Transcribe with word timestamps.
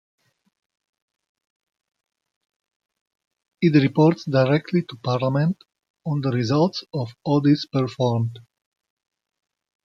It 3.61 3.79
reports 3.79 4.25
directly 4.25 4.81
to 4.89 4.95
Parliament 5.03 5.59
on 6.07 6.21
the 6.21 6.31
results 6.31 6.83
of 6.91 7.15
audits 7.23 7.67
performed. 7.67 8.39